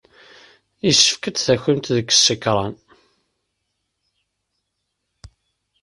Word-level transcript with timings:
Yessefk 0.85 1.23
ad 1.29 1.33
d-takimt 1.35 1.85
seg 1.93 2.07
ssekṛan. 2.17 2.73